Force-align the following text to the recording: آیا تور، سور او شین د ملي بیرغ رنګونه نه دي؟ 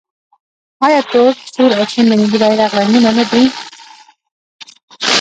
آیا 0.85 1.01
تور، 1.11 1.33
سور 1.53 1.71
او 1.77 1.83
شین 1.91 2.05
د 2.07 2.09
ملي 2.11 2.27
بیرغ 2.31 2.51
رنګونه 2.77 3.09
نه 3.17 3.25
دي؟ 3.31 3.43